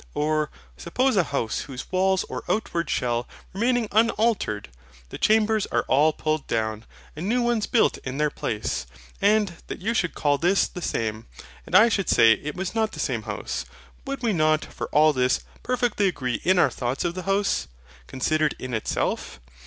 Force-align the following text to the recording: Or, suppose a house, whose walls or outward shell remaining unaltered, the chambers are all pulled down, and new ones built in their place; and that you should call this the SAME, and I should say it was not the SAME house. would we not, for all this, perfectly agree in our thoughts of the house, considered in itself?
Or, 0.15 0.49
suppose 0.77 1.15
a 1.15 1.25
house, 1.25 1.59
whose 1.59 1.91
walls 1.91 2.23
or 2.23 2.43
outward 2.49 2.89
shell 2.89 3.27
remaining 3.53 3.87
unaltered, 3.91 4.69
the 5.09 5.19
chambers 5.19 5.67
are 5.67 5.85
all 5.87 6.11
pulled 6.11 6.47
down, 6.47 6.85
and 7.15 7.29
new 7.29 7.43
ones 7.43 7.67
built 7.67 7.99
in 7.99 8.17
their 8.17 8.31
place; 8.31 8.87
and 9.21 9.53
that 9.67 9.77
you 9.79 9.93
should 9.93 10.15
call 10.15 10.39
this 10.39 10.67
the 10.67 10.81
SAME, 10.81 11.27
and 11.67 11.75
I 11.75 11.87
should 11.87 12.09
say 12.09 12.31
it 12.33 12.55
was 12.55 12.73
not 12.73 12.93
the 12.93 12.99
SAME 12.99 13.21
house. 13.29 13.63
would 14.07 14.23
we 14.23 14.33
not, 14.33 14.65
for 14.65 14.87
all 14.87 15.13
this, 15.13 15.41
perfectly 15.61 16.07
agree 16.07 16.41
in 16.43 16.57
our 16.57 16.71
thoughts 16.71 17.05
of 17.05 17.13
the 17.13 17.21
house, 17.29 17.67
considered 18.07 18.55
in 18.57 18.73
itself? 18.73 19.39